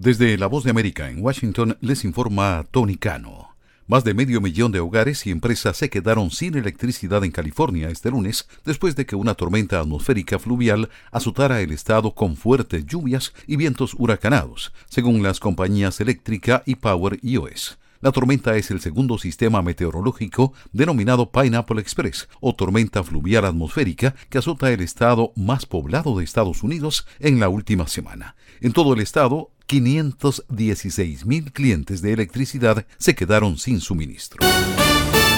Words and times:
Desde 0.00 0.38
La 0.38 0.46
Voz 0.46 0.62
de 0.62 0.70
América 0.70 1.10
en 1.10 1.24
Washington 1.24 1.76
les 1.80 2.04
informa 2.04 2.64
Tony 2.70 2.96
Cano. 2.96 3.56
Más 3.88 4.04
de 4.04 4.14
medio 4.14 4.40
millón 4.40 4.70
de 4.70 4.78
hogares 4.78 5.26
y 5.26 5.32
empresas 5.32 5.76
se 5.76 5.90
quedaron 5.90 6.30
sin 6.30 6.56
electricidad 6.56 7.24
en 7.24 7.32
California 7.32 7.90
este 7.90 8.12
lunes 8.12 8.46
después 8.64 8.94
de 8.94 9.06
que 9.06 9.16
una 9.16 9.34
tormenta 9.34 9.80
atmosférica 9.80 10.38
fluvial 10.38 10.88
azotara 11.10 11.62
el 11.62 11.72
estado 11.72 12.14
con 12.14 12.36
fuertes 12.36 12.86
lluvias 12.86 13.32
y 13.48 13.56
vientos 13.56 13.96
huracanados, 13.98 14.72
según 14.88 15.24
las 15.24 15.40
compañías 15.40 16.00
eléctrica 16.00 16.62
y 16.64 16.76
Power 16.76 17.18
US. 17.36 17.76
La 18.00 18.12
tormenta 18.12 18.56
es 18.56 18.70
el 18.70 18.80
segundo 18.80 19.18
sistema 19.18 19.62
meteorológico 19.62 20.52
denominado 20.70 21.32
Pineapple 21.32 21.80
Express 21.80 22.28
o 22.40 22.54
tormenta 22.54 23.02
fluvial 23.02 23.44
atmosférica 23.46 24.14
que 24.28 24.38
azota 24.38 24.70
el 24.70 24.80
estado 24.80 25.32
más 25.34 25.66
poblado 25.66 26.16
de 26.16 26.22
Estados 26.22 26.62
Unidos 26.62 27.04
en 27.18 27.40
la 27.40 27.48
última 27.48 27.88
semana. 27.88 28.36
En 28.60 28.72
todo 28.72 28.94
el 28.94 29.00
estado, 29.00 29.50
516 29.68 31.26
mil 31.26 31.52
clientes 31.52 32.00
de 32.00 32.14
electricidad 32.14 32.86
se 32.96 33.14
quedaron 33.14 33.58
sin 33.58 33.80
suministro. 33.80 34.40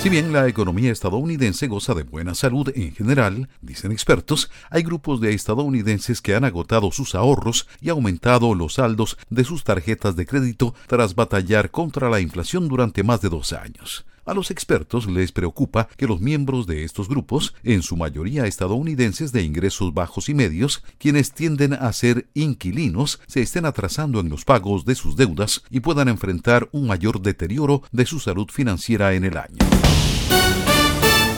Si 0.00 0.08
bien 0.08 0.32
la 0.32 0.46
economía 0.46 0.92
estadounidense 0.92 1.66
goza 1.66 1.92
de 1.94 2.04
buena 2.04 2.36
salud 2.36 2.70
en 2.76 2.94
general, 2.94 3.48
dicen 3.60 3.90
expertos, 3.90 4.48
hay 4.70 4.84
grupos 4.84 5.20
de 5.20 5.34
estadounidenses 5.34 6.22
que 6.22 6.36
han 6.36 6.44
agotado 6.44 6.92
sus 6.92 7.16
ahorros 7.16 7.66
y 7.80 7.88
aumentado 7.88 8.54
los 8.54 8.74
saldos 8.74 9.18
de 9.28 9.42
sus 9.42 9.64
tarjetas 9.64 10.14
de 10.14 10.24
crédito 10.24 10.72
tras 10.86 11.16
batallar 11.16 11.72
contra 11.72 12.08
la 12.08 12.20
inflación 12.20 12.68
durante 12.68 13.02
más 13.02 13.20
de 13.22 13.28
dos 13.28 13.52
años. 13.52 14.06
A 14.24 14.34
los 14.34 14.52
expertos 14.52 15.06
les 15.06 15.32
preocupa 15.32 15.88
que 15.96 16.06
los 16.06 16.20
miembros 16.20 16.68
de 16.68 16.84
estos 16.84 17.08
grupos, 17.08 17.54
en 17.64 17.82
su 17.82 17.96
mayoría 17.96 18.46
estadounidenses 18.46 19.32
de 19.32 19.42
ingresos 19.42 19.92
bajos 19.92 20.28
y 20.28 20.34
medios, 20.34 20.84
quienes 20.98 21.32
tienden 21.32 21.72
a 21.72 21.92
ser 21.92 22.28
inquilinos, 22.32 23.20
se 23.26 23.42
estén 23.42 23.64
atrasando 23.64 24.20
en 24.20 24.28
los 24.28 24.44
pagos 24.44 24.84
de 24.84 24.94
sus 24.94 25.16
deudas 25.16 25.64
y 25.70 25.80
puedan 25.80 26.06
enfrentar 26.06 26.68
un 26.70 26.86
mayor 26.86 27.20
deterioro 27.20 27.82
de 27.90 28.06
su 28.06 28.20
salud 28.20 28.46
financiera 28.48 29.12
en 29.14 29.24
el 29.24 29.36
año. 29.36 29.58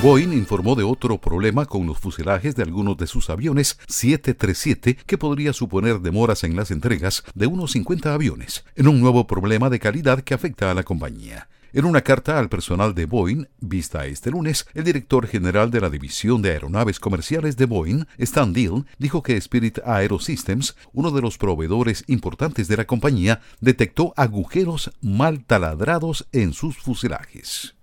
Boeing 0.02 0.34
informó 0.34 0.74
de 0.74 0.82
otro 0.82 1.18
problema 1.18 1.64
con 1.64 1.86
los 1.86 1.98
fuselajes 1.98 2.54
de 2.54 2.64
algunos 2.64 2.98
de 2.98 3.06
sus 3.06 3.30
aviones 3.30 3.78
737 3.88 4.98
que 5.06 5.16
podría 5.16 5.54
suponer 5.54 6.00
demoras 6.00 6.44
en 6.44 6.54
las 6.54 6.70
entregas 6.70 7.24
de 7.34 7.46
unos 7.46 7.72
50 7.72 8.12
aviones, 8.12 8.66
en 8.76 8.88
un 8.88 9.00
nuevo 9.00 9.26
problema 9.26 9.70
de 9.70 9.78
calidad 9.78 10.20
que 10.20 10.34
afecta 10.34 10.70
a 10.70 10.74
la 10.74 10.82
compañía. 10.82 11.48
En 11.74 11.86
una 11.86 12.02
carta 12.02 12.38
al 12.38 12.48
personal 12.48 12.94
de 12.94 13.04
Boeing, 13.04 13.46
vista 13.58 14.06
este 14.06 14.30
lunes, 14.30 14.64
el 14.74 14.84
director 14.84 15.26
general 15.26 15.72
de 15.72 15.80
la 15.80 15.90
División 15.90 16.40
de 16.40 16.52
Aeronaves 16.52 17.00
Comerciales 17.00 17.56
de 17.56 17.66
Boeing, 17.66 18.04
Stan 18.16 18.52
Deal, 18.52 18.86
dijo 18.96 19.24
que 19.24 19.36
Spirit 19.36 19.80
Aerosystems, 19.84 20.76
uno 20.92 21.10
de 21.10 21.20
los 21.20 21.36
proveedores 21.36 22.04
importantes 22.06 22.68
de 22.68 22.76
la 22.76 22.84
compañía, 22.84 23.40
detectó 23.60 24.14
agujeros 24.16 24.92
mal 25.00 25.44
taladrados 25.44 26.28
en 26.30 26.52
sus 26.52 26.78
fuselajes. 26.78 27.74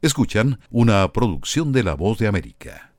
Escuchan 0.00 0.60
una 0.70 1.12
producción 1.12 1.72
de 1.72 1.82
La 1.82 1.94
Voz 1.94 2.18
de 2.18 2.28
América. 2.28 2.89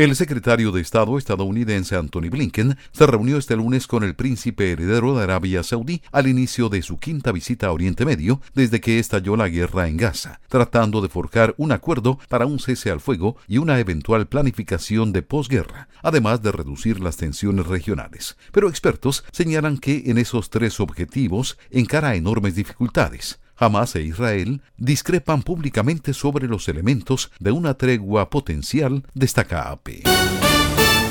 El 0.00 0.16
secretario 0.16 0.72
de 0.72 0.80
Estado 0.80 1.18
estadounidense 1.18 1.94
Anthony 1.94 2.30
Blinken 2.30 2.78
se 2.90 3.06
reunió 3.06 3.36
este 3.36 3.54
lunes 3.54 3.86
con 3.86 4.02
el 4.02 4.14
príncipe 4.14 4.72
heredero 4.72 5.14
de 5.14 5.24
Arabia 5.24 5.62
Saudí 5.62 6.00
al 6.10 6.26
inicio 6.26 6.70
de 6.70 6.80
su 6.80 6.96
quinta 6.96 7.32
visita 7.32 7.66
a 7.66 7.72
Oriente 7.72 8.06
Medio 8.06 8.40
desde 8.54 8.80
que 8.80 8.98
estalló 8.98 9.36
la 9.36 9.50
guerra 9.50 9.88
en 9.88 9.98
Gaza, 9.98 10.40
tratando 10.48 11.02
de 11.02 11.10
forjar 11.10 11.54
un 11.58 11.70
acuerdo 11.70 12.18
para 12.30 12.46
un 12.46 12.60
cese 12.60 12.90
al 12.90 13.00
fuego 13.00 13.36
y 13.46 13.58
una 13.58 13.78
eventual 13.78 14.26
planificación 14.26 15.12
de 15.12 15.20
posguerra, 15.20 15.90
además 16.02 16.40
de 16.40 16.52
reducir 16.52 16.98
las 16.98 17.18
tensiones 17.18 17.66
regionales. 17.66 18.38
Pero 18.52 18.70
expertos 18.70 19.22
señalan 19.32 19.76
que 19.76 20.04
en 20.06 20.16
esos 20.16 20.48
tres 20.48 20.80
objetivos 20.80 21.58
encara 21.70 22.14
enormes 22.14 22.54
dificultades. 22.54 23.38
Hamas 23.60 23.94
e 23.94 24.02
Israel 24.02 24.62
discrepan 24.78 25.42
públicamente 25.42 26.14
sobre 26.14 26.48
los 26.48 26.66
elementos 26.68 27.30
de 27.38 27.52
una 27.52 27.74
tregua 27.74 28.30
potencial, 28.30 29.04
destaca 29.12 29.70
AP. 29.70 30.02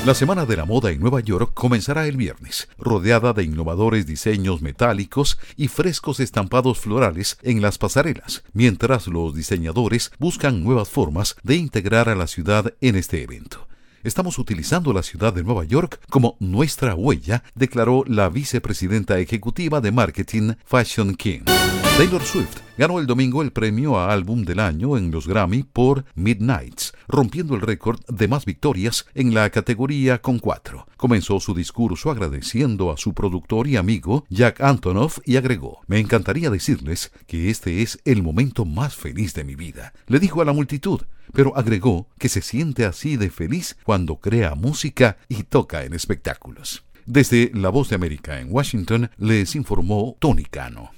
La 0.04 0.14
Semana 0.14 0.46
de 0.46 0.56
la 0.56 0.64
Moda 0.64 0.90
en 0.90 0.98
Nueva 0.98 1.20
York 1.20 1.52
comenzará 1.54 2.08
el 2.08 2.16
viernes, 2.16 2.68
rodeada 2.76 3.34
de 3.34 3.44
innovadores 3.44 4.04
diseños 4.04 4.62
metálicos 4.62 5.38
y 5.56 5.68
frescos 5.68 6.18
estampados 6.18 6.80
florales 6.80 7.38
en 7.42 7.62
las 7.62 7.78
pasarelas, 7.78 8.42
mientras 8.52 9.06
los 9.06 9.32
diseñadores 9.32 10.10
buscan 10.18 10.64
nuevas 10.64 10.88
formas 10.88 11.36
de 11.44 11.54
integrar 11.54 12.08
a 12.08 12.16
la 12.16 12.26
ciudad 12.26 12.74
en 12.80 12.96
este 12.96 13.22
evento. 13.22 13.68
Estamos 14.02 14.38
utilizando 14.38 14.92
la 14.92 15.04
ciudad 15.04 15.32
de 15.32 15.44
Nueva 15.44 15.64
York 15.64 16.00
como 16.08 16.36
nuestra 16.40 16.96
huella, 16.96 17.44
declaró 17.54 18.02
la 18.08 18.28
vicepresidenta 18.28 19.20
ejecutiva 19.20 19.80
de 19.80 19.92
marketing 19.92 20.54
Fashion 20.64 21.14
King. 21.14 21.42
Taylor 22.00 22.22
Swift 22.22 22.60
ganó 22.78 22.98
el 22.98 23.06
domingo 23.06 23.42
el 23.42 23.52
premio 23.52 23.98
a 23.98 24.10
álbum 24.10 24.42
del 24.44 24.58
año 24.58 24.96
en 24.96 25.10
los 25.10 25.28
Grammy 25.28 25.64
por 25.64 26.06
Midnights, 26.14 26.94
rompiendo 27.06 27.54
el 27.54 27.60
récord 27.60 28.00
de 28.08 28.26
más 28.26 28.46
victorias 28.46 29.04
en 29.12 29.34
la 29.34 29.50
categoría 29.50 30.22
con 30.22 30.38
cuatro. 30.38 30.86
Comenzó 30.96 31.40
su 31.40 31.52
discurso 31.52 32.10
agradeciendo 32.10 32.90
a 32.90 32.96
su 32.96 33.12
productor 33.12 33.66
y 33.68 33.76
amigo 33.76 34.24
Jack 34.30 34.62
Antonoff 34.62 35.18
y 35.26 35.36
agregó, 35.36 35.80
me 35.88 35.98
encantaría 35.98 36.48
decirles 36.48 37.12
que 37.26 37.50
este 37.50 37.82
es 37.82 38.00
el 38.06 38.22
momento 38.22 38.64
más 38.64 38.96
feliz 38.96 39.34
de 39.34 39.44
mi 39.44 39.54
vida. 39.54 39.92
Le 40.06 40.20
dijo 40.20 40.40
a 40.40 40.46
la 40.46 40.54
multitud, 40.54 41.02
pero 41.34 41.54
agregó 41.54 42.08
que 42.18 42.30
se 42.30 42.40
siente 42.40 42.86
así 42.86 43.18
de 43.18 43.28
feliz 43.28 43.76
cuando 43.84 44.16
crea 44.16 44.54
música 44.54 45.18
y 45.28 45.42
toca 45.42 45.84
en 45.84 45.92
espectáculos. 45.92 46.82
Desde 47.04 47.50
La 47.52 47.68
Voz 47.68 47.90
de 47.90 47.96
América 47.96 48.40
en 48.40 48.50
Washington 48.50 49.10
les 49.18 49.54
informó 49.54 50.16
Tony 50.18 50.44
Cano. 50.44 50.92